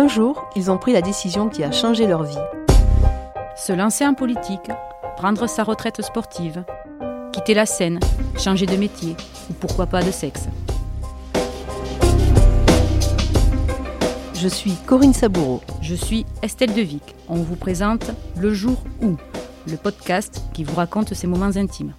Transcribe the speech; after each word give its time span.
Un 0.00 0.08
jour, 0.08 0.48
ils 0.56 0.70
ont 0.70 0.78
pris 0.78 0.94
la 0.94 1.02
décision 1.02 1.50
qui 1.50 1.62
a 1.62 1.70
changé 1.70 2.06
leur 2.06 2.22
vie. 2.22 2.38
Se 3.54 3.70
lancer 3.74 4.06
en 4.06 4.14
politique, 4.14 4.70
prendre 5.18 5.46
sa 5.46 5.62
retraite 5.62 6.00
sportive, 6.00 6.64
quitter 7.34 7.52
la 7.52 7.66
scène, 7.66 8.00
changer 8.38 8.64
de 8.64 8.76
métier 8.76 9.14
ou 9.50 9.52
pourquoi 9.52 9.84
pas 9.84 10.02
de 10.02 10.10
sexe. 10.10 10.48
Je 14.32 14.48
suis 14.48 14.72
Corinne 14.86 15.12
Saboureau. 15.12 15.60
Je 15.82 15.94
suis 15.94 16.24
Estelle 16.40 16.72
Devic. 16.72 17.14
On 17.28 17.42
vous 17.42 17.56
présente 17.56 18.10
Le 18.38 18.54
jour 18.54 18.82
où, 19.02 19.18
le 19.70 19.76
podcast 19.76 20.44
qui 20.54 20.64
vous 20.64 20.76
raconte 20.76 21.12
ses 21.12 21.26
moments 21.26 21.56
intimes. 21.56 21.92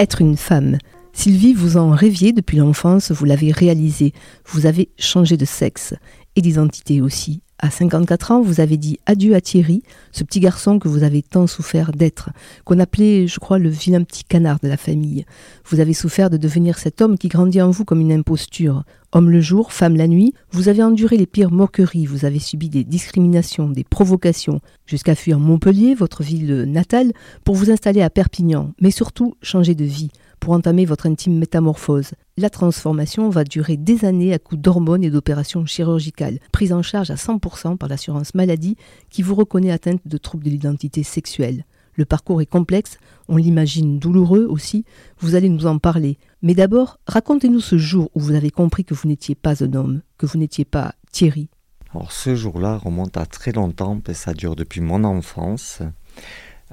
Être 0.00 0.20
une 0.20 0.36
femme. 0.36 0.78
Sylvie, 1.12 1.54
vous 1.54 1.76
en 1.76 1.90
rêviez 1.90 2.32
depuis 2.32 2.56
l'enfance, 2.56 3.12
vous 3.12 3.24
l'avez 3.24 3.52
réalisé. 3.52 4.12
Vous 4.46 4.66
avez 4.66 4.88
changé 4.98 5.36
de 5.36 5.44
sexe 5.44 5.94
et 6.36 6.42
d'identité 6.42 7.00
aussi. 7.00 7.40
À 7.60 7.70
54 7.70 8.32
ans, 8.32 8.42
vous 8.42 8.60
avez 8.60 8.76
dit 8.76 8.98
adieu 9.06 9.34
à 9.34 9.40
Thierry, 9.40 9.82
ce 10.12 10.24
petit 10.24 10.40
garçon 10.40 10.78
que 10.78 10.88
vous 10.88 11.04
avez 11.04 11.22
tant 11.22 11.46
souffert 11.46 11.92
d'être, 11.92 12.30
qu'on 12.64 12.80
appelait, 12.80 13.26
je 13.26 13.38
crois, 13.38 13.58
le 13.58 13.68
vilain 13.68 14.02
petit 14.02 14.24
canard 14.24 14.58
de 14.60 14.68
la 14.68 14.76
famille. 14.76 15.24
Vous 15.64 15.80
avez 15.80 15.94
souffert 15.94 16.30
de 16.30 16.36
devenir 16.36 16.78
cet 16.78 17.00
homme 17.00 17.16
qui 17.16 17.28
grandit 17.28 17.62
en 17.62 17.70
vous 17.70 17.84
comme 17.84 18.00
une 18.00 18.12
imposture. 18.12 18.84
Homme 19.12 19.30
le 19.30 19.40
jour, 19.40 19.72
femme 19.72 19.96
la 19.96 20.08
nuit, 20.08 20.34
vous 20.50 20.68
avez 20.68 20.82
enduré 20.82 21.16
les 21.16 21.26
pires 21.26 21.52
moqueries, 21.52 22.06
vous 22.06 22.24
avez 22.24 22.40
subi 22.40 22.68
des 22.68 22.82
discriminations, 22.82 23.70
des 23.70 23.84
provocations, 23.84 24.60
jusqu'à 24.84 25.14
fuir 25.14 25.38
Montpellier, 25.38 25.94
votre 25.94 26.24
ville 26.24 26.64
natale, 26.64 27.12
pour 27.44 27.54
vous 27.54 27.70
installer 27.70 28.02
à 28.02 28.10
Perpignan, 28.10 28.72
mais 28.80 28.90
surtout 28.90 29.36
changer 29.40 29.76
de 29.76 29.84
vie 29.84 30.10
pour 30.40 30.52
entamer 30.52 30.84
votre 30.84 31.06
intime 31.06 31.38
métamorphose. 31.38 32.12
La 32.36 32.50
transformation 32.50 33.30
va 33.30 33.44
durer 33.44 33.76
des 33.76 34.04
années 34.04 34.32
à 34.32 34.38
coups 34.38 34.60
d'hormones 34.60 35.04
et 35.04 35.10
d'opérations 35.10 35.66
chirurgicales, 35.66 36.38
prises 36.52 36.72
en 36.72 36.82
charge 36.82 37.10
à 37.10 37.14
100% 37.14 37.76
par 37.76 37.88
l'assurance 37.88 38.34
maladie 38.34 38.76
qui 39.10 39.22
vous 39.22 39.34
reconnaît 39.34 39.70
atteinte 39.70 40.00
de 40.04 40.18
troubles 40.18 40.44
de 40.44 40.50
l'identité 40.50 41.02
sexuelle. 41.02 41.64
Le 41.96 42.04
parcours 42.04 42.42
est 42.42 42.46
complexe, 42.46 42.98
on 43.28 43.36
l'imagine 43.36 43.98
douloureux 43.98 44.46
aussi, 44.46 44.84
vous 45.18 45.36
allez 45.36 45.48
nous 45.48 45.66
en 45.66 45.78
parler. 45.78 46.18
Mais 46.42 46.54
d'abord, 46.54 46.98
racontez-nous 47.06 47.60
ce 47.60 47.78
jour 47.78 48.10
où 48.14 48.20
vous 48.20 48.34
avez 48.34 48.50
compris 48.50 48.84
que 48.84 48.94
vous 48.94 49.08
n'étiez 49.08 49.34
pas 49.34 49.62
un 49.62 49.72
homme, 49.74 50.02
que 50.18 50.26
vous 50.26 50.38
n'étiez 50.38 50.64
pas 50.64 50.94
Thierry. 51.12 51.48
Alors 51.94 52.10
ce 52.10 52.34
jour-là 52.34 52.76
remonte 52.76 53.16
à 53.16 53.26
très 53.26 53.52
longtemps, 53.52 54.00
et 54.08 54.14
ça 54.14 54.34
dure 54.34 54.56
depuis 54.56 54.80
mon 54.80 55.04
enfance, 55.04 55.82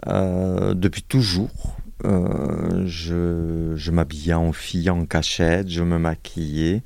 euh, 0.07 0.73
depuis 0.73 1.03
toujours. 1.03 1.77
Euh, 2.05 2.83
je, 2.85 3.91
m'habillais 3.91 4.33
en 4.33 4.51
fille 4.51 4.89
en 4.89 5.05
cachette, 5.05 5.69
je 5.69 5.83
me 5.83 5.97
maquillais. 5.97 6.83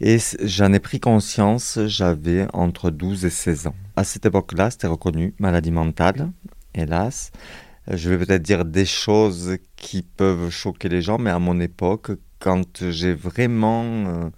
Et 0.00 0.18
j'en 0.42 0.72
ai 0.72 0.80
pris 0.80 1.00
conscience, 1.00 1.78
j'avais 1.86 2.46
entre 2.52 2.90
12 2.90 3.24
et 3.24 3.30
16 3.30 3.68
ans. 3.68 3.74
À 3.96 4.04
cette 4.04 4.26
époque-là, 4.26 4.70
c'était 4.70 4.88
reconnu 4.88 5.34
maladie 5.38 5.70
mentale, 5.70 6.30
hélas. 6.74 7.30
Je 7.88 8.10
vais 8.10 8.18
peut-être 8.18 8.42
dire 8.42 8.64
des 8.64 8.86
choses 8.86 9.56
qui 9.76 10.02
peuvent 10.02 10.50
choquer 10.50 10.88
les 10.88 11.02
gens, 11.02 11.18
mais 11.18 11.30
à 11.30 11.38
mon 11.38 11.60
époque, 11.60 12.12
quand 12.38 12.90
j'ai 12.90 13.14
vraiment 13.14 13.84
euh, 13.84 14.30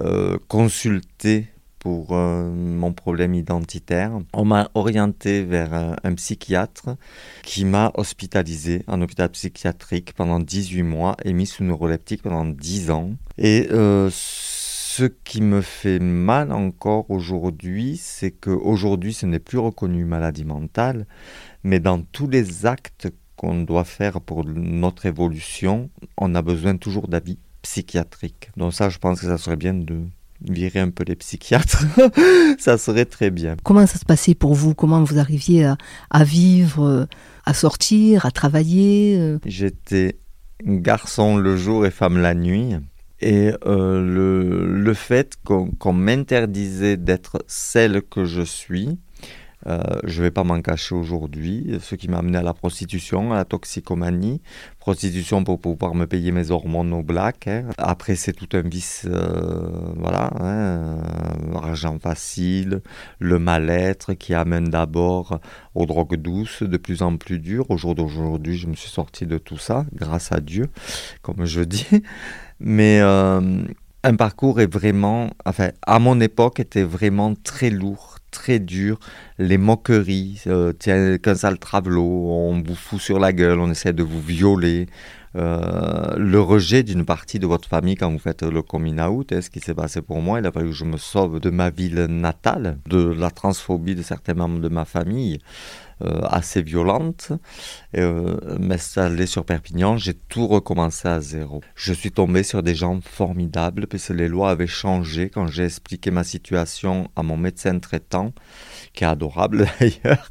euh, 0.00 0.38
consulté 0.48 1.48
pour 1.88 2.08
euh, 2.10 2.50
mon 2.52 2.92
problème 2.92 3.32
identitaire. 3.32 4.12
On 4.34 4.44
m'a 4.44 4.70
orienté 4.74 5.42
vers 5.42 5.72
un, 5.72 6.14
psychiatre 6.16 6.90
qui 7.42 7.64
m'a 7.64 7.92
hospitalisé 7.94 8.84
en 8.88 9.00
hôpital 9.00 9.30
psychiatrique 9.30 10.12
pendant 10.12 10.38
18 10.38 10.82
mois 10.82 11.16
et 11.24 11.32
mis 11.32 11.46
sous 11.46 11.64
neuroleptique 11.64 12.20
pendant 12.20 12.44
10 12.44 12.90
ans. 12.90 13.12
Et 13.38 13.68
euh, 13.70 14.10
ce 14.12 15.04
qui 15.04 15.40
me 15.40 15.62
fait 15.62 15.98
mal 15.98 16.52
encore 16.52 17.10
aujourd'hui, 17.10 17.96
c'est 17.96 18.32
qu'aujourd'hui, 18.32 19.14
ce 19.14 19.24
n'est 19.24 19.38
plus 19.38 19.58
reconnu 19.58 20.04
maladie 20.04 20.44
mentale, 20.44 21.06
mais 21.64 21.80
dans 21.80 22.02
tous 22.02 22.28
les 22.28 22.66
actes 22.66 23.08
qu'on 23.36 23.62
doit 23.62 23.84
faire 23.84 24.20
pour 24.20 24.44
notre 24.44 25.06
évolution, 25.06 25.88
on 26.18 26.34
a 26.34 26.42
besoin 26.42 26.76
toujours 26.76 27.08
d'avis 27.08 27.38
psychiatriques. 27.62 28.50
Donc 28.58 28.74
ça, 28.74 28.90
je 28.90 28.98
pense 28.98 29.22
que 29.22 29.26
ça 29.26 29.38
serait 29.38 29.56
bien 29.56 29.72
de 29.72 30.02
virer 30.42 30.80
un 30.80 30.90
peu 30.90 31.04
les 31.04 31.16
psychiatres, 31.16 31.84
ça 32.58 32.78
serait 32.78 33.04
très 33.04 33.30
bien. 33.30 33.56
Comment 33.64 33.86
ça 33.86 33.98
se 33.98 34.04
passait 34.04 34.34
pour 34.34 34.54
vous? 34.54 34.74
Comment 34.74 35.02
vous 35.02 35.18
arriviez 35.18 35.72
à, 36.10 36.24
vivre, 36.24 37.08
à 37.44 37.54
sortir, 37.54 38.26
à 38.26 38.30
travailler 38.30 39.16
euh? 39.18 39.38
J'étais 39.44 40.18
garçon 40.64 41.36
le 41.36 41.56
jour 41.56 41.86
et 41.86 41.90
femme 41.90 42.18
la 42.18 42.34
nuit. 42.34 42.74
Et 43.20 43.50
euh, 43.66 44.00
le, 44.00 44.64
le, 44.64 44.94
fait 44.94 45.34
qu'on 45.44 45.92
m'interdisait 45.92 46.96
d'être 46.96 47.42
celle 47.48 48.02
que 48.02 48.24
je 48.24 48.42
suis, 48.42 48.96
euh, 49.66 49.80
je 50.04 50.20
ne 50.20 50.26
vais 50.26 50.30
pas 50.30 50.44
m'en 50.44 50.60
cacher 50.60 50.94
aujourd'hui, 50.94 51.78
ce 51.80 51.94
qui 51.94 52.08
m'a 52.08 52.18
amené 52.18 52.38
à 52.38 52.42
la 52.42 52.54
prostitution, 52.54 53.32
à 53.32 53.36
la 53.36 53.44
toxicomanie. 53.44 54.40
Prostitution 54.78 55.44
pour 55.44 55.60
pouvoir 55.60 55.94
me 55.94 56.06
payer 56.06 56.30
mes 56.30 56.50
hormones 56.50 56.92
au 56.92 57.02
black. 57.02 57.48
Hein. 57.48 57.64
Après, 57.76 58.14
c'est 58.14 58.32
tout 58.32 58.48
un 58.56 58.62
vice, 58.62 59.06
euh, 59.06 59.92
voilà, 59.96 60.30
hein, 60.38 60.44
euh, 60.44 61.54
argent 61.56 61.98
facile, 61.98 62.80
le 63.18 63.38
mal-être 63.38 64.14
qui 64.14 64.32
amène 64.32 64.68
d'abord 64.68 65.40
aux 65.74 65.86
drogues 65.86 66.16
douces, 66.16 66.62
de 66.62 66.76
plus 66.76 67.02
en 67.02 67.16
plus 67.16 67.38
dures. 67.38 67.70
Au 67.70 67.76
jour 67.76 67.94
d'aujourd'hui, 67.94 68.56
je 68.56 68.68
me 68.68 68.74
suis 68.74 68.90
sorti 68.90 69.26
de 69.26 69.38
tout 69.38 69.58
ça, 69.58 69.84
grâce 69.92 70.32
à 70.32 70.40
Dieu, 70.40 70.68
comme 71.22 71.44
je 71.44 71.62
dis. 71.62 71.86
Mais 72.60 73.00
un 73.00 74.16
parcours 74.16 74.60
est 74.60 74.72
vraiment, 74.72 75.30
enfin, 75.44 75.70
à 75.82 75.98
mon 75.98 76.20
époque, 76.20 76.60
était 76.60 76.82
vraiment 76.82 77.34
très 77.34 77.70
lourd 77.70 78.17
très 78.30 78.58
dur, 78.58 78.98
les 79.38 79.58
moqueries, 79.58 80.42
euh, 80.46 80.72
tiens, 80.78 81.18
qu'un 81.18 81.34
sale 81.34 81.58
travelot, 81.58 82.02
on 82.02 82.62
vous 82.62 82.74
fout 82.74 83.00
sur 83.00 83.18
la 83.18 83.32
gueule, 83.32 83.58
on 83.60 83.70
essaie 83.70 83.92
de 83.92 84.02
vous 84.02 84.20
violer, 84.20 84.86
euh, 85.36 86.16
le 86.16 86.40
rejet 86.40 86.82
d'une 86.82 87.04
partie 87.04 87.38
de 87.38 87.46
votre 87.46 87.68
famille 87.68 87.96
quand 87.96 88.10
vous 88.10 88.18
faites 88.18 88.42
le 88.42 88.62
coming 88.62 88.98
out, 89.00 89.32
hein, 89.32 89.40
ce 89.40 89.50
qui 89.50 89.60
s'est 89.60 89.74
passé 89.74 90.02
pour 90.02 90.20
moi, 90.20 90.40
il 90.40 90.46
a 90.46 90.52
fallu 90.52 90.68
que 90.68 90.74
je 90.74 90.84
me 90.84 90.96
sauve 90.96 91.40
de 91.40 91.50
ma 91.50 91.70
ville 91.70 92.06
natale, 92.08 92.78
de 92.88 92.98
la 92.98 93.30
transphobie 93.30 93.94
de 93.94 94.02
certains 94.02 94.34
membres 94.34 94.60
de 94.60 94.68
ma 94.68 94.84
famille. 94.84 95.38
Euh, 96.04 96.20
assez 96.22 96.62
violente. 96.62 97.32
Euh, 97.96 98.36
M'installer 98.60 99.26
sur 99.26 99.44
Perpignan, 99.44 99.96
j'ai 99.96 100.14
tout 100.14 100.46
recommencé 100.46 101.08
à 101.08 101.20
zéro. 101.20 101.60
Je 101.74 101.92
suis 101.92 102.12
tombé 102.12 102.44
sur 102.44 102.62
des 102.62 102.76
gens 102.76 103.00
formidables, 103.02 103.88
puisque 103.88 104.10
les 104.10 104.28
lois 104.28 104.50
avaient 104.50 104.68
changé 104.68 105.28
quand 105.28 105.48
j'ai 105.48 105.64
expliqué 105.64 106.12
ma 106.12 106.22
situation 106.22 107.10
à 107.16 107.24
mon 107.24 107.36
médecin 107.36 107.76
traitant, 107.80 108.32
qui 108.92 109.02
est 109.02 109.08
adorable 109.08 109.66
d'ailleurs. 109.80 110.30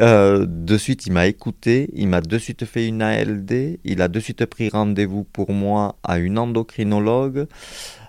Euh, 0.00 0.46
de 0.48 0.78
suite, 0.78 1.06
il 1.06 1.12
m'a 1.12 1.26
écouté, 1.26 1.90
il 1.94 2.06
m'a 2.06 2.20
de 2.20 2.38
suite 2.38 2.64
fait 2.64 2.86
une 2.86 3.02
ALD, 3.02 3.80
il 3.82 4.00
a 4.00 4.06
de 4.06 4.20
suite 4.20 4.46
pris 4.46 4.68
rendez-vous 4.68 5.24
pour 5.24 5.50
moi 5.52 5.96
à 6.04 6.18
une 6.18 6.38
endocrinologue, 6.38 7.48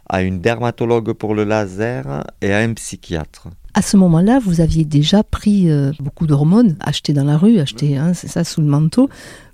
à 0.08 0.22
une 0.22 0.40
dermatologue 0.40 1.14
pour 1.14 1.34
le 1.34 1.46
laser 1.46 2.24
et 2.42 2.54
à 2.54 2.60
un 2.60 2.74
psychiatre. 2.76 3.48
À 3.78 3.82
ce 3.82 3.98
moment-là, 3.98 4.40
vous 4.40 4.62
aviez 4.62 4.86
déjà 4.86 5.22
pris 5.22 5.70
euh, 5.70 5.92
beaucoup 6.00 6.28
d'hormones 6.28 6.78
achetées 6.80 7.12
dans 7.12 7.26
la 7.26 7.38
rue, 7.38 7.60
achetées, 7.60 7.98
hein, 7.98 8.14
c'est 8.14 8.30
ça, 8.30 8.46
sous 8.46 8.62
le 8.62 8.68
manteau. 8.68 9.10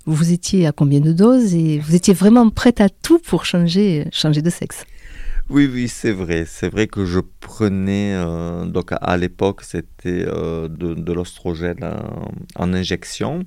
Vous 0.06 0.30
étiez 0.30 0.64
à 0.68 0.70
combien 0.70 1.00
de 1.00 1.12
doses 1.12 1.56
et 1.56 1.80
vous 1.80 1.96
étiez 1.96 2.14
vraiment 2.14 2.48
prête 2.48 2.80
à 2.80 2.88
tout 2.88 3.18
pour 3.18 3.44
changer, 3.44 4.06
changer 4.12 4.40
de 4.40 4.48
sexe? 4.48 4.84
Oui, 5.50 5.68
oui, 5.70 5.88
c'est 5.88 6.12
vrai. 6.12 6.44
C'est 6.46 6.68
vrai 6.68 6.86
que 6.86 7.04
je 7.04 7.18
prenais, 7.40 8.14
euh, 8.14 8.64
donc 8.64 8.90
à, 8.92 9.16
l'époque, 9.16 9.64
c'était 9.64 10.24
euh, 10.28 10.68
de, 10.68 11.12
l'ostrogène 11.12 11.84
en, 12.54 12.72
injection. 12.72 13.42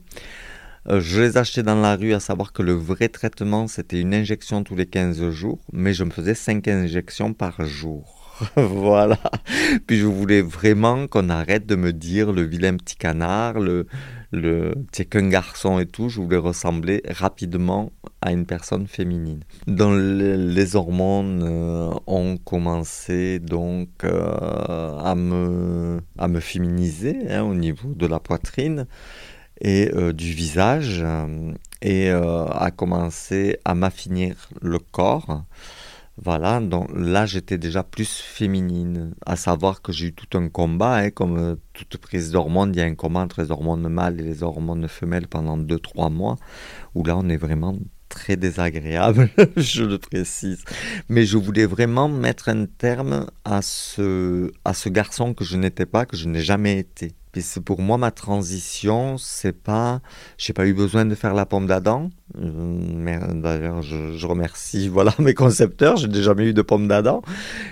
je 0.89 1.21
les 1.21 1.37
achetais 1.37 1.63
dans 1.63 1.79
la 1.79 1.95
rue, 1.95 2.13
à 2.13 2.19
savoir 2.19 2.51
que 2.51 2.63
le 2.63 2.73
vrai 2.73 3.07
traitement, 3.07 3.69
c'était 3.69 4.01
une 4.01 4.13
injection 4.13 4.61
tous 4.65 4.75
les 4.75 4.87
15 4.87 5.29
jours, 5.29 5.59
mais 5.71 5.93
je 5.93 6.03
me 6.03 6.09
faisais 6.09 6.35
5 6.35 6.67
injections 6.67 7.33
par 7.33 7.63
jour. 7.65 8.14
voilà. 8.55 9.19
Puis 9.87 9.97
je 9.97 10.05
voulais 10.05 10.41
vraiment 10.41 11.07
qu'on 11.07 11.29
arrête 11.29 11.65
de 11.65 11.75
me 11.75 11.93
dire 11.93 12.31
le 12.31 12.43
vilain 12.43 12.75
petit 12.75 12.95
canard, 12.95 13.59
le, 13.59 13.87
le 14.31 14.73
c'est 14.91 15.05
qu'un 15.05 15.29
garçon 15.29 15.79
et 15.79 15.85
tout. 15.85 16.09
Je 16.09 16.19
voulais 16.19 16.37
ressembler 16.37 17.01
rapidement 17.09 17.91
à 18.21 18.31
une 18.31 18.45
personne 18.45 18.87
féminine. 18.87 19.41
Dans 19.67 19.93
les, 19.93 20.75
hormones 20.75 21.43
euh, 21.43 21.93
ont 22.07 22.37
commencé 22.37 23.39
donc 23.39 23.89
euh, 24.03 24.97
à 24.99 25.15
me 25.15 26.01
à 26.17 26.27
me 26.27 26.39
féminiser 26.39 27.17
hein, 27.29 27.43
au 27.43 27.53
niveau 27.53 27.93
de 27.93 28.07
la 28.07 28.19
poitrine 28.19 28.87
et 29.61 29.91
euh, 29.93 30.11
du 30.11 30.33
visage 30.33 31.05
et 31.81 32.09
à 32.09 32.71
commencer 32.75 33.57
à 33.63 33.75
m'affinir 33.75 34.49
le 34.61 34.79
corps. 34.79 35.43
Voilà, 36.17 36.61
donc 36.61 36.89
là 36.95 37.25
j'étais 37.25 37.57
déjà 37.57 37.83
plus 37.83 38.09
féminine, 38.09 39.13
à 39.25 39.35
savoir 39.35 39.81
que 39.81 39.91
j'ai 39.91 40.07
eu 40.07 40.13
tout 40.13 40.37
un 40.37 40.47
combat, 40.47 40.95
hein, 40.95 41.09
comme 41.09 41.37
euh, 41.37 41.55
toute 41.73 41.97
prise 41.97 42.31
d'hormones, 42.31 42.71
il 42.73 42.77
y 42.77 42.81
a 42.81 42.85
un 42.85 42.95
combat 42.95 43.19
entre 43.19 43.41
les 43.41 43.51
hormones 43.51 43.89
mâles 43.89 44.21
et 44.21 44.23
les 44.23 44.41
hormones 44.41 44.87
femelles 44.87 45.27
pendant 45.27 45.57
2-3 45.57 46.09
mois, 46.11 46.37
où 46.95 47.03
là 47.03 47.17
on 47.17 47.27
est 47.27 47.35
vraiment 47.35 47.77
très 48.07 48.37
désagréable, 48.37 49.29
je 49.57 49.83
le 49.83 49.97
précise. 49.97 50.63
Mais 51.09 51.25
je 51.25 51.37
voulais 51.37 51.65
vraiment 51.65 52.07
mettre 52.07 52.47
un 52.47 52.65
terme 52.65 53.27
à 53.43 53.61
ce, 53.61 54.51
à 54.63 54.73
ce 54.73 54.87
garçon 54.87 55.33
que 55.33 55.43
je 55.43 55.57
n'étais 55.57 55.85
pas, 55.85 56.05
que 56.05 56.15
je 56.15 56.27
n'ai 56.29 56.41
jamais 56.41 56.79
été. 56.79 57.13
c'est 57.37 57.63
pour 57.63 57.81
moi, 57.81 57.97
ma 57.97 58.11
transition, 58.11 59.17
c'est 59.17 59.51
pas. 59.51 60.01
J'ai 60.37 60.53
pas 60.53 60.65
eu 60.65 60.73
besoin 60.73 61.05
de 61.05 61.15
faire 61.15 61.33
la 61.33 61.45
pomme 61.45 61.67
d'Adam. 61.67 62.09
Euh, 62.37 63.33
d'ailleurs, 63.33 63.81
je, 63.81 64.25
remercie 64.25 64.87
voilà, 64.89 65.13
mes 65.19 65.33
concepteurs. 65.33 65.97
J'ai 65.97 66.07
déjà 66.07 66.25
jamais 66.25 66.45
eu 66.45 66.53
de 66.53 66.61
pomme 66.61 66.87
d'Adam. 66.87 67.21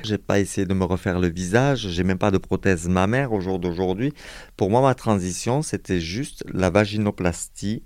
J'ai 0.04 0.18
pas 0.18 0.39
essayé 0.39 0.65
de 0.65 0.74
me 0.74 0.86
refaire 0.86 1.19
le 1.19 1.30
visage. 1.30 1.88
J'ai 1.89 2.04
même 2.04 2.18
pas 2.18 2.31
de 2.31 2.38
prothèse 2.38 2.88
mammaire 2.88 3.33
au 3.33 3.42
jour 3.42 3.60
d'aujourd'hui. 3.60 4.13
Pour 4.57 4.69
moi, 4.69 4.81
ma 4.81 4.95
transition, 4.95 5.62
c'était 5.62 6.00
juste 6.00 6.44
la 6.54 6.69
vaginoplastie 6.69 7.83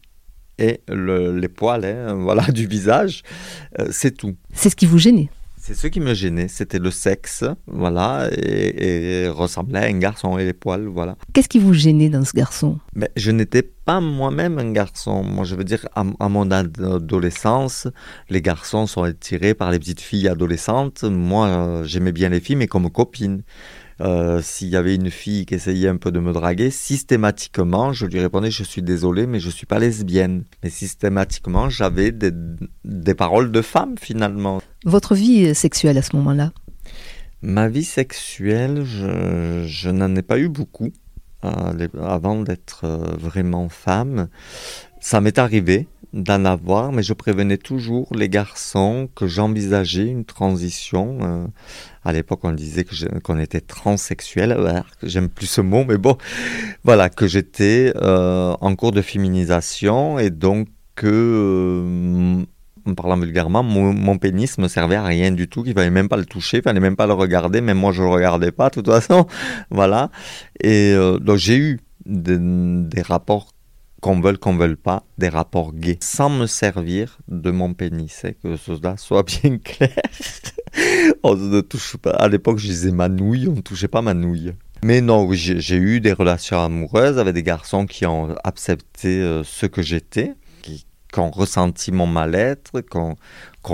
et 0.59 0.81
les 0.89 1.50
poils 1.50 1.85
hein, 1.85 2.15
voilà, 2.19 2.44
du 2.44 2.68
visage. 2.68 3.24
Euh, 3.79 3.88
c'est 3.91 4.12
tout. 4.12 4.35
C'est 4.53 4.69
ce 4.69 4.75
qui 4.75 4.85
vous 4.85 4.97
gênait 4.97 5.29
c'est 5.68 5.74
ce 5.74 5.88
qui 5.88 6.00
me 6.00 6.14
gênait, 6.14 6.48
c'était 6.48 6.80
le 6.80 6.92
sexe, 6.92 7.44
voilà, 7.68 8.30
et, 8.31 9.28
ressembler 9.28 9.80
à 9.80 9.84
un 9.84 10.00
garçon 10.00 10.38
et 10.38 10.46
les 10.46 10.54
poils, 10.54 10.86
voilà. 10.86 11.18
Qu'est-ce 11.34 11.50
qui 11.50 11.60
vous 11.60 11.74
gênait 11.74 12.08
dans 12.08 12.24
ce 12.24 12.31
garçon? 12.31 12.80
Mais 12.96 13.12
Je 13.18 13.31
n'étais 13.31 13.64
pas 13.64 14.00
moi-même 14.00 14.60
un 14.60 14.72
garçon. 14.72 15.24
Moi, 15.24 15.44
je 15.44 15.56
veux 15.56 15.66
dire, 15.66 15.86
à, 15.94 16.06
à, 16.22 16.30
mon 16.30 16.52
adolescence, 16.52 17.90
les 18.30 18.42
garçons 18.42 18.88
sont 18.88 19.04
attirés 19.04 19.56
par 19.56 19.69
les 19.72 19.80
petites 19.80 20.00
filles 20.00 20.30
adolescentes. 20.30 21.04
Moi, 21.04 21.48
euh, 21.48 21.84
j'aimais 21.84 22.13
bien 22.13 22.30
les 22.30 22.40
filles, 22.40 22.56
mais 22.56 22.68
comme 22.68 22.90
copines. 22.90 23.44
Euh, 24.00 24.42
s'il 24.44 24.68
y 24.68 24.76
avait 24.76 24.96
une 24.96 25.10
fille 25.10 25.46
qui 25.46 25.56
essayait 25.56 25.88
un 25.88 25.98
peu 25.98 26.12
de 26.12 26.20
me 26.20 26.32
draguer, 26.32 26.70
systématiquement, 26.70 27.94
je 27.94 28.06
lui 28.06 28.20
répondais 28.20 28.52
Je 28.52 28.64
suis 28.64 28.84
désolé, 28.84 29.26
mais 29.26 29.40
je 29.40 29.48
ne 29.48 29.52
suis 29.52 29.66
pas 29.66 29.80
lesbienne. 29.80 30.44
Mais 30.64 30.70
systématiquement, 30.70 31.70
j'avais 31.70 32.12
des, 32.12 33.14
paroles 33.16 33.52
de 33.52 33.62
femme 33.62 33.96
finalement. 34.00 34.62
Votre 34.86 35.16
vie 35.16 35.56
sexuelle 35.56 35.98
à 35.98 36.02
ce 36.02 36.16
moment-là? 36.16 36.52
Ma 37.42 37.68
vie 37.70 37.84
sexuelle, 37.84 38.84
je, 38.84 39.90
n'en 39.90 40.16
ai 40.16 40.22
pas 40.22 40.40
eu 40.40 40.50
beaucoup 40.50 40.92
euh, 41.44 41.88
avant 42.02 42.42
d'être 42.42 42.86
euh, 42.86 43.16
vraiment 43.18 43.70
femme. 43.70 44.28
Ça 45.00 45.22
m'est 45.22 45.38
arrivé 45.38 45.88
d'en 46.14 46.46
avoir, 46.46 46.92
mais 46.92 47.04
je 47.04 47.14
prévenais 47.14 47.58
toujours 47.58 48.08
les 48.16 48.30
garçons 48.30 49.10
que 49.16 49.28
j'envisageais 49.28 50.08
une 50.08 50.26
transition. 50.26 51.20
Euh, 51.22 51.46
à 52.04 52.14
l'époque, 52.14 52.40
on 52.44 52.52
disait 52.52 52.86
qu'on 53.24 53.40
était 53.40 53.62
transsexuel. 53.62 54.84
J'aime 55.04 55.30
plus 55.30 55.48
ce 55.48 55.62
mot, 55.62 55.84
mais 55.88 55.98
bon, 55.98 56.18
voilà, 56.84 57.10
que 57.10 57.28
j'étais 57.28 57.94
euh, 57.98 58.56
en 58.60 58.76
cours 58.76 58.92
de 58.92 59.02
féminisation 59.02 60.18
et 60.18 60.30
donc 60.30 60.70
que, 60.96 61.08
euh, 61.08 62.44
en 62.90 62.94
parlant 62.96 63.18
vulgairement, 63.18 63.62
mon, 63.62 64.18
pénis 64.18 64.58
me 64.58 64.68
servait 64.68 64.96
à 64.96 65.04
rien 65.04 65.32
du 65.32 65.48
tout, 65.48 65.62
qu'il 65.62 65.74
fallait 65.74 65.92
même 65.92 66.10
pas 66.10 66.18
le 66.18 66.26
toucher, 66.26 66.58
il 66.58 66.64
fallait 66.64 66.80
même 66.80 66.96
pas 66.96 67.06
le 67.06 67.14
regarder, 67.14 67.62
même 67.62 67.78
moi 67.78 67.92
je 67.92 68.02
le 68.02 68.10
regardais 68.10 68.52
pas 68.52 68.70
de 68.70 68.76
toute 68.76 68.88
façon, 68.88 69.28
voilà. 69.70 70.10
Et 70.62 70.96
donc 71.22 71.36
j'ai 71.36 71.58
eu 71.58 71.80
des 72.06 73.02
rapports 73.02 73.50
qu'on 74.02 74.20
veuille 74.20 74.38
qu'on 74.38 74.56
veuille 74.56 74.76
pas, 74.76 75.04
des 75.18 75.30
rapports 75.30 75.74
gays, 75.74 75.98
sans 76.02 76.30
me 76.30 76.46
servir 76.46 77.18
de 77.28 77.52
mon 77.52 77.74
pénis, 77.74 78.24
et 78.24 78.34
que 78.34 78.56
cela 78.56 78.98
soit 78.98 79.24
bien 79.42 79.58
clair. 79.58 79.96
on 81.24 81.36
ne 81.36 81.62
touche 81.62 81.98
pas. 81.98 82.12
À 82.12 82.28
l'époque, 82.28 82.60
je 82.60 82.68
disais 82.68 82.92
ma 82.92 83.10
nouille, 83.10 83.48
on 83.48 83.56
ne 83.56 83.62
touchait 83.62 83.88
pas 83.88 84.02
ma 84.02 84.14
nouille. 84.14 84.54
Mais 84.84 85.02
non, 85.02 85.28
j'ai 85.32 85.76
eu 85.76 86.00
des 86.00 86.14
relations 86.14 86.62
amoureuses 86.62 87.18
avec 87.18 87.34
des 87.34 87.44
garçons 87.44 87.88
qui 87.88 88.06
ont 88.06 88.36
accepté 88.44 89.22
euh, 89.22 89.44
ce 89.44 89.66
que 89.66 89.82
j'étais, 89.82 90.34
qui, 90.62 90.86
ont 91.18 91.32
ressenti 91.32 91.92
mon 91.92 92.06
mal-être, 92.06 92.82
qui 92.82 92.98
ont, 92.98 93.16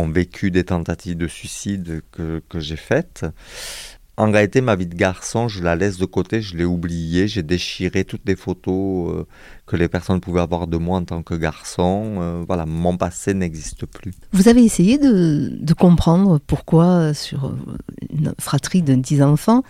vécu 0.10 0.50
des 0.50 0.64
tentatives 0.64 1.18
de 1.18 1.28
suicide 1.28 2.02
que 2.12 2.60
j'ai 2.60 2.78
faites. 2.78 3.25
En 4.15 4.31
réalité, 4.31 4.62
ma 4.62 4.75
vie 4.75 4.86
de 4.86 4.95
garçon, 4.95 5.48
je 5.48 5.63
la 5.63 5.75
laisse 5.75 5.98
de 5.98 6.06
côté, 6.06 6.42
je 6.42 6.56
l'ai 6.56 6.65
oubliée, 6.65 7.27
j'ai 7.27 7.42
déchiré 7.42 8.06
toutes 8.06 8.21
les 8.25 8.36
photos 8.36 9.12
euh, 9.12 9.25
que 9.65 9.75
les 9.75 9.88
personnes 9.88 10.19
pouvaient 10.19 10.42
avoir 10.42 10.68
de 10.68 10.77
moi 10.77 11.00
en 11.00 11.04
tant 11.04 11.24
que 11.24 11.33
garçon. 11.33 12.18
Euh, 12.21 12.44
voilà, 12.45 12.68
mon 12.68 12.95
passé 12.95 13.33
n'existe 13.33 13.88
plus. 13.88 14.13
Vous 14.31 14.48
avez 14.48 14.63
essayé 14.63 15.00
de, 15.00 15.50
de 15.60 15.74
comprendre 15.74 16.39
pourquoi, 16.45 17.15
sur 17.15 17.56
une 18.12 18.36
fratrie 18.39 18.83
de 18.83 18.94
10 18.94 19.24
enfants, 19.24 19.63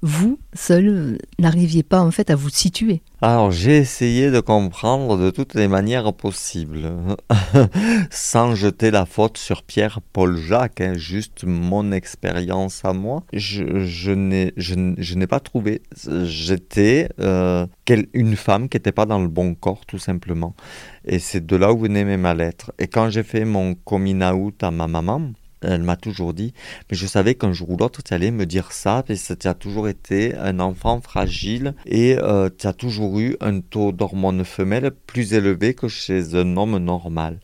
vous, 0.00 0.38
seul, 0.54 1.18
n'arriviez 1.40 1.82
pas 1.82 2.00
en 2.00 2.12
fait 2.12 2.30
à 2.30 2.36
vous 2.36 2.50
situer 2.50 3.02
Alors 3.20 3.50
j'ai 3.50 3.76
essayé 3.78 4.30
de 4.30 4.38
comprendre 4.38 5.18
de 5.18 5.30
toutes 5.30 5.54
les 5.54 5.66
manières 5.66 6.12
possibles, 6.12 6.92
sans 8.10 8.54
jeter 8.54 8.92
la 8.92 9.06
faute 9.06 9.38
sur 9.38 9.64
Pierre, 9.64 10.00
Paul, 10.12 10.36
Jacques, 10.36 10.80
hein, 10.80 10.94
juste 10.94 11.42
mon 11.44 11.90
expérience 11.90 12.84
à 12.84 12.92
moi. 12.92 13.24
Je, 13.32 14.12
n'ai 14.14 15.26
pas 15.26 15.40
trouvé. 15.40 15.82
J'étais 16.24 17.08
euh, 17.18 17.66
une 18.12 18.36
femme 18.36 18.68
qui 18.68 18.76
n'était 18.76 18.92
pas 18.92 19.06
dans 19.06 19.18
le 19.18 19.28
bon 19.28 19.54
corps, 19.54 19.84
tout 19.86 19.98
simplement. 19.98 20.54
Et 21.04 21.18
c'est 21.18 21.44
de 21.44 21.56
là 21.56 21.72
où 21.72 21.78
venait 21.78 22.04
mes 22.04 22.16
mal-être. 22.16 22.72
Et 22.78 22.86
quand 22.86 23.10
j'ai 23.10 23.22
fait 23.24 23.44
mon 23.44 23.74
coming 23.74 24.22
out 24.22 24.62
à 24.62 24.70
ma 24.70 24.86
maman, 24.86 25.32
elle 25.62 25.82
m'a 25.82 25.96
toujours 25.96 26.34
dit, 26.34 26.52
mais 26.90 26.96
je 26.96 27.06
savais 27.06 27.34
qu'un 27.34 27.52
jour 27.52 27.70
ou 27.70 27.76
l'autre, 27.76 28.02
tu 28.02 28.14
allais 28.14 28.30
me 28.30 28.46
dire 28.46 28.72
ça, 28.72 29.02
parce 29.06 29.28
que 29.28 29.34
tu 29.34 29.48
as 29.48 29.54
toujours 29.54 29.88
été 29.88 30.34
un 30.36 30.60
enfant 30.60 31.00
fragile 31.00 31.74
et 31.86 32.16
euh, 32.18 32.48
tu 32.56 32.66
as 32.66 32.72
toujours 32.72 33.18
eu 33.18 33.36
un 33.40 33.60
taux 33.60 33.92
d'hormones 33.92 34.44
femelles 34.44 34.90
plus 35.06 35.34
élevé 35.34 35.74
que 35.74 35.88
chez 35.88 36.34
un 36.34 36.56
homme 36.56 36.78
normal. 36.78 37.40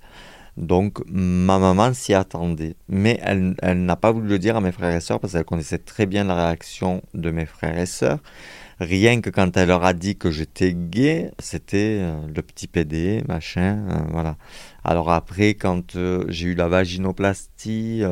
Donc 0.57 1.01
ma 1.09 1.59
maman 1.59 1.93
s'y 1.95 2.15
attendait, 2.15 2.77
mais 2.89 3.19
elle, 3.23 3.57
elle 3.61 3.85
n'a 3.85 3.97
pas 3.97 4.13
voulu 4.13 4.29
le 4.29 4.39
dire 4.39 4.57
à 4.57 4.61
mes 4.61 4.71
frères 4.71 4.95
et 4.95 5.01
sœurs 5.01 5.19
parce 5.19 5.33
qu'elle 5.33 5.45
connaissait 5.45 5.79
très 5.79 6.07
bien 6.07 6.23
la 6.23 6.37
réaction 6.37 7.03
de 7.13 7.31
mes 7.33 7.47
frères 7.47 7.77
et 7.79 7.87
sœurs. 7.87 8.21
Rien 8.81 9.21
que 9.21 9.31
quand 9.31 9.57
elle 9.57 9.69
leur 9.69 9.85
a 9.85 9.93
dit 9.93 10.17
que 10.17 10.31
j'étais 10.31 10.75
gay, 10.75 11.31
c'était 11.39 11.99
euh, 12.01 12.27
le 12.35 12.43
petit 12.43 12.67
PD, 12.67 13.23
machin, 13.29 13.87
euh, 13.89 13.95
voilà. 14.11 14.37
Alors 14.83 15.11
après, 15.13 15.55
quand 15.55 15.97
euh, 15.97 16.25
j'ai 16.29 16.49
eu 16.49 16.55
la 16.55 16.69
vaginoplastie, 16.69 18.03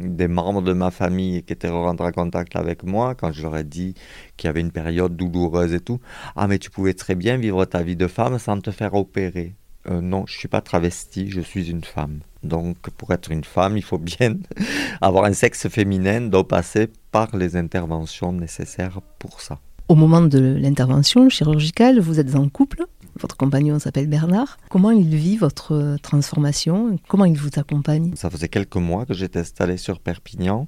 des 0.00 0.28
membres 0.28 0.62
de 0.62 0.72
ma 0.72 0.90
famille 0.90 1.42
qui 1.42 1.52
étaient 1.52 1.68
rentrés 1.68 2.08
en 2.08 2.12
contact 2.12 2.56
avec 2.56 2.84
moi, 2.84 3.14
quand 3.14 3.32
je 3.32 3.42
leur 3.42 3.56
ai 3.56 3.64
dit 3.64 3.94
qu'il 4.36 4.48
y 4.48 4.50
avait 4.50 4.60
une 4.60 4.72
période 4.72 5.16
douloureuse 5.16 5.72
et 5.72 5.80
tout, 5.80 6.00
ah 6.36 6.46
mais 6.46 6.58
tu 6.58 6.70
pouvais 6.70 6.94
très 6.94 7.14
bien 7.14 7.36
vivre 7.36 7.64
ta 7.64 7.82
vie 7.82 7.96
de 7.96 8.06
femme 8.06 8.38
sans 8.38 8.60
te 8.60 8.70
faire 8.70 8.94
opérer. 8.94 9.54
Non, 9.88 10.24
je 10.26 10.38
suis 10.38 10.48
pas 10.48 10.60
travesti, 10.60 11.30
je 11.30 11.40
suis 11.40 11.70
une 11.70 11.84
femme. 11.84 12.20
Donc 12.42 12.78
pour 12.90 13.12
être 13.12 13.30
une 13.30 13.44
femme, 13.44 13.76
il 13.76 13.82
faut 13.82 13.98
bien 13.98 14.36
avoir 15.00 15.24
un 15.24 15.32
sexe 15.32 15.68
féminin, 15.68 16.22
donc 16.22 16.48
passer 16.48 16.88
par 17.10 17.36
les 17.36 17.56
interventions 17.56 18.32
nécessaires 18.32 19.00
pour 19.18 19.40
ça. 19.40 19.58
Au 19.88 19.94
moment 19.94 20.22
de 20.22 20.56
l'intervention 20.58 21.28
chirurgicale, 21.28 22.00
vous 22.00 22.18
êtes 22.18 22.34
en 22.34 22.48
couple, 22.48 22.86
votre 23.20 23.36
compagnon 23.36 23.78
s'appelle 23.78 24.06
Bernard. 24.06 24.58
Comment 24.70 24.90
il 24.90 25.14
vit 25.14 25.36
votre 25.36 25.96
transformation? 26.02 26.98
Comment 27.08 27.26
il 27.26 27.36
vous 27.36 27.50
accompagne? 27.56 28.12
Ça 28.16 28.30
faisait 28.30 28.48
quelques 28.48 28.76
mois 28.76 29.04
que 29.04 29.14
j'étais 29.14 29.40
installé 29.40 29.76
sur 29.76 30.00
Perpignan. 30.00 30.66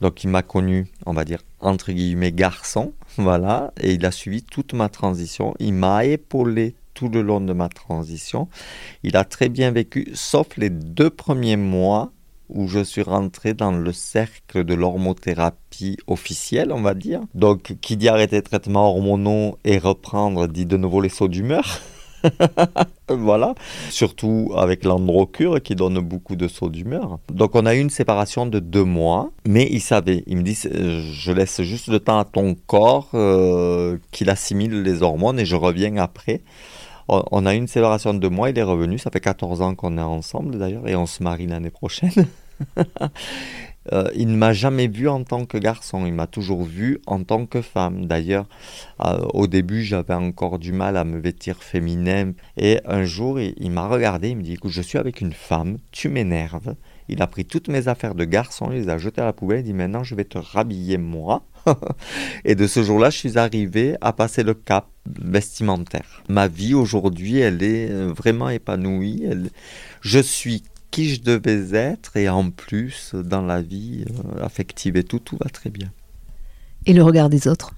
Donc 0.00 0.22
il 0.24 0.28
m'a 0.28 0.42
connu, 0.42 0.86
on 1.06 1.12
va 1.12 1.24
dire, 1.24 1.40
entre 1.60 1.92
guillemets, 1.92 2.32
garçon, 2.32 2.92
voilà, 3.16 3.72
et 3.80 3.94
il 3.94 4.06
a 4.06 4.12
suivi 4.12 4.42
toute 4.42 4.72
ma 4.72 4.88
transition. 4.88 5.54
Il 5.58 5.74
m'a 5.74 6.04
épaulé 6.04 6.76
tout 6.98 7.08
le 7.08 7.22
long 7.22 7.40
de 7.40 7.52
ma 7.52 7.68
transition. 7.68 8.48
Il 9.04 9.16
a 9.16 9.22
très 9.22 9.48
bien 9.48 9.70
vécu, 9.70 10.08
sauf 10.14 10.56
les 10.56 10.68
deux 10.68 11.10
premiers 11.10 11.56
mois 11.56 12.10
où 12.48 12.66
je 12.66 12.82
suis 12.82 13.02
rentré 13.02 13.54
dans 13.54 13.70
le 13.70 13.92
cercle 13.92 14.64
de 14.64 14.74
l'hormothérapie 14.74 15.96
officielle, 16.08 16.72
on 16.72 16.80
va 16.80 16.94
dire. 16.94 17.20
Donc, 17.34 17.76
qui 17.80 17.96
dit 17.96 18.08
arrêter 18.08 18.36
les 18.36 18.42
traitements 18.42 18.88
hormonaux 18.88 19.58
et 19.64 19.78
reprendre, 19.78 20.48
dit 20.48 20.66
de 20.66 20.76
nouveau 20.76 21.00
les 21.00 21.08
sauts 21.08 21.28
d'humeur. 21.28 21.80
voilà, 23.08 23.54
surtout 23.90 24.52
avec 24.56 24.84
l'androcure 24.84 25.62
qui 25.62 25.74
donne 25.74 26.00
beaucoup 26.00 26.34
de 26.34 26.48
sauts 26.48 26.68
d'humeur. 26.68 27.18
Donc 27.32 27.54
on 27.54 27.64
a 27.66 27.74
eu 27.74 27.78
une 27.78 27.90
séparation 27.90 28.46
de 28.46 28.58
deux 28.58 28.84
mois, 28.84 29.30
mais 29.46 29.68
il 29.70 29.80
savait, 29.80 30.24
il 30.26 30.38
me 30.38 30.42
dit 30.42 30.58
je 30.58 31.32
laisse 31.32 31.62
juste 31.62 31.88
le 31.88 32.00
temps 32.00 32.18
à 32.18 32.24
ton 32.24 32.56
corps 32.66 33.10
euh, 33.14 33.98
qu'il 34.10 34.30
assimile 34.30 34.82
les 34.82 35.02
hormones 35.02 35.38
et 35.38 35.46
je 35.46 35.56
reviens 35.56 35.96
après 35.96 36.42
on 37.08 37.46
a 37.46 37.54
eu 37.54 37.58
une 37.58 37.68
séparation 37.68 38.14
de 38.14 38.18
deux 38.18 38.30
mois, 38.30 38.50
il 38.50 38.58
est 38.58 38.62
revenu, 38.62 38.98
ça 38.98 39.10
fait 39.10 39.20
14 39.20 39.62
ans 39.62 39.74
qu'on 39.74 39.98
est 39.98 40.02
ensemble 40.02 40.58
d'ailleurs, 40.58 40.86
et 40.88 40.96
on 40.96 41.06
se 41.06 41.22
marie 41.22 41.46
l'année 41.46 41.70
prochaine. 41.70 42.26
Euh, 43.92 44.10
il 44.14 44.28
ne 44.28 44.36
m'a 44.36 44.52
jamais 44.52 44.86
vu 44.86 45.08
en 45.08 45.24
tant 45.24 45.46
que 45.46 45.56
garçon, 45.56 46.04
il 46.06 46.12
m'a 46.12 46.26
toujours 46.26 46.64
vu 46.64 47.00
en 47.06 47.22
tant 47.24 47.46
que 47.46 47.62
femme. 47.62 48.06
D'ailleurs, 48.06 48.46
euh, 49.04 49.18
au 49.32 49.46
début, 49.46 49.82
j'avais 49.82 50.14
encore 50.14 50.58
du 50.58 50.72
mal 50.72 50.96
à 50.96 51.04
me 51.04 51.18
vêtir 51.18 51.62
féminin. 51.62 52.32
Et 52.56 52.80
un 52.84 53.04
jour, 53.04 53.40
il, 53.40 53.70
m'a 53.70 53.88
regardé, 53.88 54.30
il 54.30 54.36
me 54.36 54.42
dit, 54.42 54.54
écoute, 54.54 54.72
je 54.72 54.82
suis 54.82 54.98
avec 54.98 55.20
une 55.20 55.32
femme, 55.32 55.78
tu 55.90 56.08
m'énerves. 56.08 56.74
Il 57.08 57.22
a 57.22 57.26
pris 57.26 57.46
toutes 57.46 57.68
mes 57.68 57.88
affaires 57.88 58.14
de 58.14 58.24
garçon, 58.24 58.68
il 58.70 58.82
les 58.82 58.88
a 58.90 58.98
jetées 58.98 59.22
à 59.22 59.24
la 59.24 59.32
poubelle, 59.32 59.60
il 59.60 59.64
dit 59.64 59.72
maintenant 59.72 60.04
je 60.04 60.14
vais 60.14 60.24
te 60.24 60.36
rhabiller 60.36 60.98
moi. 60.98 61.42
et 62.44 62.54
de 62.54 62.66
ce 62.66 62.82
jour-là, 62.82 63.08
je 63.08 63.16
suis 63.16 63.38
arrivé 63.38 63.96
à 64.02 64.12
passer 64.12 64.42
le 64.42 64.52
cap 64.52 64.88
vestimentaire. 65.20 66.22
Ma 66.28 66.48
vie 66.48 66.74
aujourd'hui, 66.74 67.38
elle 67.38 67.62
est 67.62 67.90
euh, 67.90 68.12
vraiment 68.12 68.48
épanouie. 68.48 69.24
Je 70.00 70.18
suis 70.18 70.62
qui 70.90 71.14
je 71.14 71.20
devais 71.20 71.74
être 71.74 72.16
et 72.16 72.28
en 72.28 72.50
plus, 72.50 73.14
dans 73.14 73.42
la 73.42 73.60
vie 73.60 74.04
euh, 74.08 74.44
affective 74.44 74.96
et 74.96 75.04
tout, 75.04 75.18
tout 75.18 75.36
va 75.42 75.50
très 75.50 75.70
bien. 75.70 75.90
Et 76.86 76.92
le 76.92 77.02
regard 77.02 77.28
des 77.28 77.48
autres? 77.48 77.74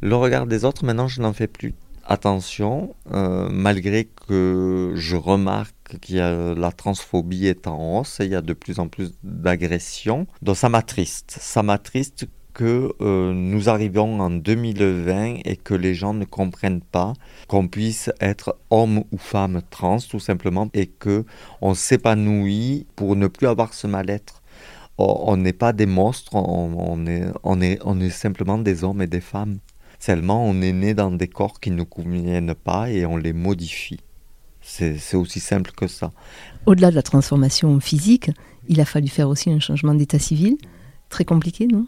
Le 0.00 0.16
regard 0.16 0.46
des 0.46 0.64
autres, 0.64 0.84
maintenant, 0.84 1.08
je 1.08 1.20
n'en 1.20 1.32
fais 1.32 1.46
plus 1.46 1.74
attention, 2.04 2.94
euh, 3.12 3.48
malgré 3.50 4.04
que 4.04 4.92
je 4.96 5.16
remarque 5.16 5.98
que 6.00 6.54
la 6.54 6.72
transphobie 6.72 7.46
est 7.46 7.66
en 7.66 7.98
hausse 7.98 8.18
et 8.20 8.24
il 8.24 8.30
y 8.30 8.34
a 8.34 8.42
de 8.42 8.52
plus 8.54 8.78
en 8.78 8.88
plus 8.88 9.12
d'agressions. 9.22 10.26
Donc 10.40 10.56
ça 10.56 10.68
m'attriste. 10.68 11.36
Ça 11.40 11.62
m'attriste 11.62 12.26
que 12.54 12.92
euh, 13.00 13.32
nous 13.32 13.68
arrivons 13.68 14.20
en 14.20 14.30
2020 14.30 15.40
et 15.44 15.56
que 15.56 15.74
les 15.74 15.94
gens 15.94 16.14
ne 16.14 16.24
comprennent 16.24 16.82
pas 16.82 17.14
qu'on 17.48 17.68
puisse 17.68 18.10
être 18.20 18.56
homme 18.70 19.04
ou 19.12 19.18
femme 19.18 19.62
trans 19.70 19.98
tout 19.98 20.20
simplement 20.20 20.68
et 20.74 20.86
que 20.86 21.24
on 21.60 21.74
s'épanouit 21.74 22.86
pour 22.96 23.16
ne 23.16 23.26
plus 23.26 23.46
avoir 23.46 23.74
ce 23.74 23.86
mal-être. 23.86 24.42
On 24.98 25.36
n'est 25.36 25.54
pas 25.54 25.72
des 25.72 25.86
monstres, 25.86 26.34
on, 26.34 27.06
est, 27.06 27.24
on, 27.42 27.60
est, 27.60 27.78
on 27.82 27.98
est 27.98 28.10
simplement 28.10 28.58
des 28.58 28.84
hommes 28.84 29.02
et 29.02 29.06
des 29.06 29.22
femmes. 29.22 29.58
Seulement, 29.98 30.44
on 30.44 30.60
est 30.60 30.72
né 30.72 30.94
dans 30.94 31.10
des 31.10 31.28
corps 31.28 31.60
qui 31.60 31.70
ne 31.70 31.76
nous 31.76 31.86
conviennent 31.86 32.54
pas 32.54 32.90
et 32.90 33.06
on 33.06 33.16
les 33.16 33.32
modifie. 33.32 34.00
C'est 34.60 35.16
aussi 35.16 35.40
simple 35.40 35.72
que 35.72 35.88
ça. 35.88 36.12
Au-delà 36.66 36.90
de 36.90 36.94
la 36.94 37.02
transformation 37.02 37.80
physique, 37.80 38.30
il 38.68 38.80
a 38.80 38.84
fallu 38.84 39.08
faire 39.08 39.28
aussi 39.28 39.50
un 39.50 39.58
changement 39.58 39.94
d'état 39.94 40.18
civil. 40.18 40.56
Très 41.08 41.24
compliqué, 41.24 41.66
non? 41.66 41.86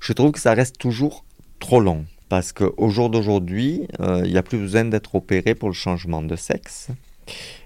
Je 0.00 0.12
trouve 0.12 0.32
que 0.32 0.40
ça 0.40 0.54
reste 0.54 0.78
toujours 0.78 1.24
trop 1.58 1.80
long. 1.80 2.04
Parce 2.28 2.52
qu'au 2.52 2.88
jour 2.88 3.10
d'aujourd'hui, 3.10 3.86
euh, 4.00 4.22
il 4.24 4.32
n'y 4.32 4.38
a 4.38 4.42
plus 4.42 4.58
besoin 4.58 4.86
d'être 4.86 5.14
opéré 5.14 5.54
pour 5.54 5.68
le 5.68 5.74
changement 5.74 6.22
de 6.22 6.34
sexe. 6.34 6.88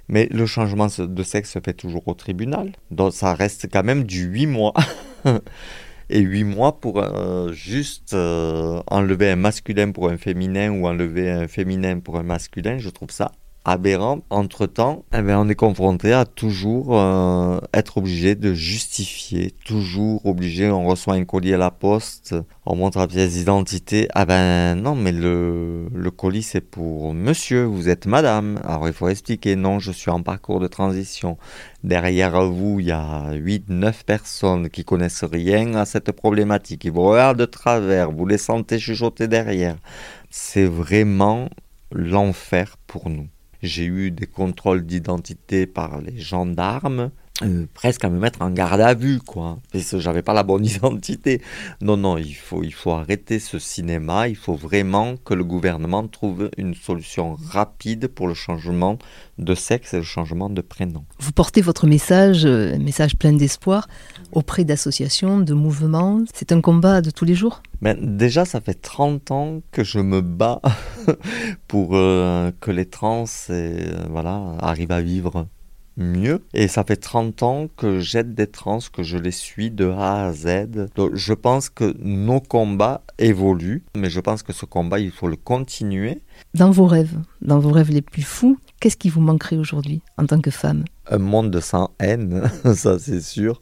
Mais 0.09 0.27
le 0.33 0.45
changement 0.45 0.89
de 0.99 1.23
sexe 1.23 1.53
se 1.53 1.61
fait 1.61 1.73
toujours 1.73 2.09
au 2.09 2.15
tribunal. 2.15 2.73
Donc 2.91 3.13
ça 3.13 3.33
reste 3.35 3.69
quand 3.73 3.85
même 3.85 4.03
du 4.05 4.25
8 4.25 4.47
mois. 4.47 4.75
Et 6.11 6.21
8 6.21 6.45
mois 6.45 6.81
pour 6.81 7.01
euh, 7.01 7.53
juste 7.53 8.13
euh, 8.15 8.81
enlever 8.89 9.31
un 9.31 9.37
masculin 9.37 9.91
pour 9.91 10.09
un 10.09 10.17
féminin 10.17 10.71
ou 10.71 10.87
enlever 10.87 11.31
un 11.31 11.49
féminin 11.49 12.01
pour 12.01 12.17
un 12.17 12.23
masculin, 12.23 12.79
je 12.79 12.91
trouve 12.91 13.11
ça 13.11 13.33
aberrant. 13.67 14.21
Entre-temps, 14.31 15.05
eh 15.13 15.21
ben, 15.23 15.39
on 15.39 15.49
est 15.49 15.57
confronté 15.57 16.13
à 16.13 16.25
toujours 16.25 16.99
euh, 16.99 17.59
être 17.75 17.99
obligé 17.99 18.37
de 18.37 18.55
justifier, 18.55 19.51
toujours 19.65 20.25
obligé, 20.25 20.71
on 20.71 20.87
reçoit 20.87 21.15
un 21.15 21.25
colis 21.25 21.53
à 21.53 21.59
la 21.59 21.73
poste, 21.73 22.35
on 22.65 22.77
montre 22.77 22.99
la 22.99 23.09
pièce 23.09 23.33
d'identité. 23.33 24.09
Ah 24.15 24.25
ben 24.25 24.77
non, 24.77 24.95
mais 24.95 25.11
le, 25.13 25.89
le 25.93 26.11
colis 26.13 26.45
c'est 26.45 26.61
pour 26.61 27.13
monsieur, 27.13 27.65
vous 27.65 27.89
êtes 27.89 28.07
madame. 28.07 28.61
Alors 28.65 28.87
il 28.87 28.95
faut 28.95 29.09
expliquer, 29.09 29.57
non, 29.57 29.81
je 29.81 29.91
suis 29.91 30.11
en 30.11 30.23
parcours 30.23 30.61
de 30.61 30.69
transition. 30.69 31.37
Derrière 31.83 32.41
vous, 32.47 32.79
il 32.81 32.87
y 32.87 32.93
a 32.93 33.33
8-9 33.33 34.05
personnes 34.05 34.71
qui 34.71 34.85
connaissent 34.85 35.25
rien 35.25 35.75
à 35.75 35.85
cette 35.85 36.13
problématique, 36.13 36.85
ils 36.85 36.93
vous 36.93 37.03
regardent 37.03 37.39
de 37.39 37.45
travers, 37.47 38.13
vous 38.13 38.27
les 38.27 38.39
sentez 38.39 38.79
chuchoter 38.79 39.27
derrière. 39.27 39.77
C'est 40.31 40.67
vraiment 40.67 41.49
l'enfer 41.93 42.77
pour 42.87 43.11
nous. 43.11 43.27
J'ai 43.67 43.87
eu 43.87 44.13
des 44.13 44.29
contrôles 44.29 44.87
d'identité 44.87 45.67
par 45.67 46.01
les 46.01 46.21
gendarmes, 46.21 47.11
euh, 47.43 47.67
presque 47.75 48.05
à 48.05 48.09
me 48.09 48.19
mettre 48.19 48.41
en 48.41 48.51
garde 48.51 48.81
à 48.81 48.95
vue, 48.95 49.19
quoi, 49.19 49.59
parce 49.71 49.91
que 49.91 49.99
j'avais 49.99 50.23
pas 50.23 50.33
la 50.33 50.43
bonne 50.43 50.65
identité. 50.77 51.43
Non, 51.83 51.97
non, 51.97 52.17
il 52.17 52.35
faut, 52.35 52.63
il 52.63 52.73
faut 52.73 52.93
arrêter 52.93 53.39
ce 53.39 53.59
cinéma. 53.59 54.29
Il 54.29 54.37
faut 54.37 54.55
vraiment 54.55 55.17
que 55.17 55.35
le 55.35 55.45
gouvernement 55.45 56.07
trouve 56.09 56.51
une 56.57 56.75
solution 56.75 57.37
rapide 57.51 58.09
pour 58.09 58.27
le 58.27 58.35
changement 58.35 58.99
de 59.39 59.55
sexe 59.55 59.93
et 59.93 59.99
le 59.99 60.03
changement 60.03 60.49
de 60.49 60.63
prénom. 60.63 61.05
Vous 61.19 61.33
portez 61.33 61.61
votre 61.61 61.87
message, 61.87 62.47
euh, 62.47 62.75
un 62.75 62.79
message 62.79 63.17
plein 63.17 63.35
d'espoir, 63.35 63.87
auprès 64.33 64.65
d'associations, 64.65 65.39
de 65.39 65.53
mouvements. 65.53 66.25
C'est 66.33 66.53
un 66.53 66.63
combat 66.63 67.03
de 67.03 67.11
tous 67.11 67.27
les 67.27 67.35
jours? 67.35 67.63
Ben, 67.83 68.17
Déjà, 68.17 68.47
ça 68.47 68.63
fait 68.63 68.81
30 68.81 69.31
ans 69.31 69.61
que 69.73 69.85
je 69.85 69.99
me 69.99 70.23
bats 70.23 70.63
pour 71.69 71.91
euh, 71.93 72.51
que 72.61 72.71
les 72.71 72.87
trans 72.87 73.25
voilà, 74.09 74.57
arrivent 74.61 74.93
à 74.93 75.03
vivre 75.03 75.47
mieux. 75.97 76.43
Et 76.55 76.69
ça 76.69 76.85
fait 76.85 76.97
30 76.97 77.43
ans 77.43 77.69
que 77.77 78.01
j'aide 78.01 78.35
des 78.35 78.47
trans, 78.47 78.79
que 78.93 79.03
je 79.03 79.19
les 79.19 79.31
suis 79.31 79.71
de 79.71 79.89
A 79.91 80.27
à 80.27 80.33
Z. 80.33 80.89
Donc 80.95 81.15
je 81.15 81.33
pense 81.33 81.69
que 81.69 81.95
nos 81.99 82.41
combats 82.41 83.03
évoluent, 83.19 83.85
mais 83.97 84.11
je 84.11 84.21
pense 84.21 84.43
que 84.43 84.53
ce 84.53 84.67
combat, 84.67 84.99
il 84.99 85.11
faut 85.11 85.29
le 85.29 85.37
continuer. 85.37 86.23
Dans 86.55 86.71
vos 86.71 86.87
rêves, 86.87 87.19
dans 87.41 87.59
vos 87.59 87.71
rêves 87.71 87.91
les 87.91 88.03
plus 88.03 88.23
fous, 88.23 88.59
qu'est-ce 88.81 88.97
qui 88.97 89.09
vous 89.09 89.21
manquerait 89.21 89.57
aujourd'hui 89.57 90.03
en 90.19 90.27
tant 90.27 90.41
que 90.41 90.51
femme? 90.51 90.85
Un 91.11 91.19
monde 91.19 91.59
sans 91.61 91.91
haine, 91.99 92.51
ça 92.75 92.99
c'est 92.99 93.21
sûr 93.21 93.61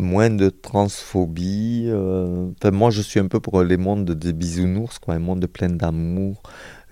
moins 0.00 0.30
de 0.30 0.48
transphobie. 0.48 1.84
Euh, 1.86 2.50
enfin, 2.56 2.70
moi, 2.70 2.90
je 2.90 3.02
suis 3.02 3.20
un 3.20 3.26
peu 3.26 3.40
pour 3.40 3.62
les 3.62 3.76
mondes 3.76 4.10
des 4.10 4.32
bisounours, 4.32 4.98
quoi, 4.98 5.14
un 5.14 5.18
monde 5.18 5.46
plein 5.46 5.68
d'amour, 5.68 6.42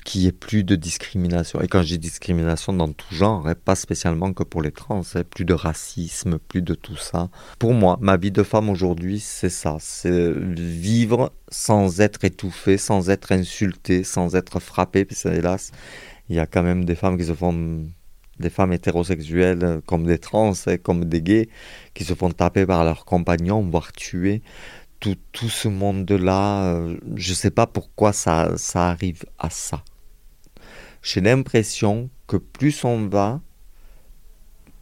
qu'il 0.06 0.22
n'y 0.22 0.28
ait 0.28 0.32
plus 0.32 0.62
de 0.62 0.76
discrimination. 0.76 1.60
Et 1.60 1.66
quand 1.66 1.82
je 1.82 1.88
dis 1.88 1.98
discrimination 1.98 2.72
dans 2.72 2.90
tout 2.92 3.12
genre, 3.12 3.46
hein, 3.48 3.54
pas 3.56 3.74
spécialement 3.74 4.32
que 4.32 4.44
pour 4.44 4.62
les 4.62 4.70
trans, 4.70 5.02
hein, 5.14 5.22
plus 5.28 5.44
de 5.44 5.52
racisme, 5.52 6.38
plus 6.38 6.62
de 6.62 6.74
tout 6.74 6.96
ça. 6.96 7.28
Pour 7.58 7.74
moi, 7.74 7.98
ma 8.00 8.16
vie 8.16 8.30
de 8.30 8.44
femme 8.44 8.70
aujourd'hui, 8.70 9.18
c'est 9.18 9.50
ça. 9.50 9.76
C'est 9.80 10.30
vivre 10.32 11.32
sans 11.48 12.00
être 12.00 12.24
étouffée, 12.24 12.78
sans 12.78 13.10
être 13.10 13.32
insultée, 13.32 14.04
sans 14.04 14.36
être 14.36 14.60
frappée. 14.60 15.04
Que, 15.06 15.28
hélas, 15.28 15.72
il 16.28 16.36
y 16.36 16.38
a 16.38 16.46
quand 16.46 16.62
même 16.62 16.84
des 16.84 16.94
femmes 16.94 17.18
qui 17.18 17.24
se 17.24 17.34
font 17.34 17.84
des 18.38 18.50
femmes 18.50 18.72
hétérosexuelles 18.72 19.80
comme 19.86 20.06
des 20.06 20.18
trans, 20.18 20.52
hein, 20.66 20.76
comme 20.76 21.04
des 21.04 21.20
gays, 21.20 21.48
qui 21.94 22.04
se 22.04 22.14
font 22.14 22.30
taper 22.30 22.64
par 22.64 22.84
leurs 22.84 23.04
compagnons, 23.04 23.62
voire 23.62 23.92
tuer. 23.92 24.42
Tout, 25.00 25.16
tout 25.32 25.48
ce 25.48 25.66
monde-là, 25.66 26.74
euh, 26.76 26.96
je 27.16 27.30
ne 27.30 27.34
sais 27.34 27.50
pas 27.50 27.66
pourquoi 27.66 28.12
ça, 28.12 28.52
ça 28.56 28.88
arrive 28.88 29.24
à 29.38 29.50
ça 29.50 29.82
j'ai 31.06 31.20
l'impression 31.20 32.10
que 32.26 32.36
plus 32.36 32.84
on 32.84 33.06
va 33.06 33.40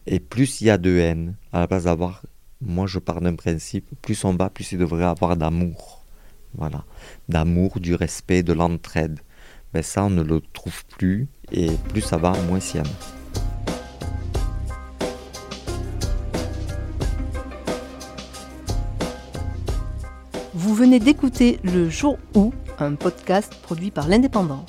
et 0.07 0.21
plus 0.21 0.62
il 0.62 0.69
y 0.69 0.71
a 0.71 0.78
de 0.78 0.97
haine, 0.97 1.35
à 1.52 1.61
la 1.61 1.69
place 1.69 1.85
d'avoir, 1.85 2.23
moi 2.62 2.87
je 2.87 2.99
pars 2.99 3.21
d'un 3.21 3.35
principe, 3.35 3.87
plus 4.00 4.25
on 4.25 4.35
va, 4.35 4.49
plus 4.49 4.73
il 4.73 4.78
devrait 4.78 5.04
avoir 5.04 5.37
d'amour. 5.37 6.02
Voilà, 6.54 6.85
d'amour, 7.28 7.78
du 7.78 7.95
respect, 7.95 8.43
de 8.43 8.54
l'entraide. 8.54 9.21
Mais 9.75 9.83
ça, 9.83 10.04
on 10.04 10.11
ne 10.11 10.23
le 10.23 10.40
trouve 10.40 10.87
plus, 10.87 11.28
et 11.52 11.69
plus 11.90 12.00
ça 12.00 12.16
va, 12.16 12.33
moins 12.45 12.61
s'y 12.61 12.78
a. 12.78 12.85
Vous 20.54 20.75
venez 20.75 21.00
d'écouter 21.00 21.59
Le 21.64 21.90
Jour 21.90 22.19
où, 22.35 22.54
un 22.78 22.95
podcast 22.95 23.54
produit 23.62 23.90
par 23.90 24.09
l'Indépendant. 24.09 24.64